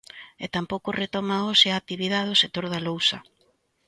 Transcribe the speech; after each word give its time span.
E 0.43 0.45
tampouco 0.55 0.89
retoma 1.01 1.43
hoxe 1.47 1.67
a 1.69 1.79
actividade 1.81 2.33
o 2.35 2.41
sector 2.43 2.65
da 2.69 2.83
lousa. 2.87 3.17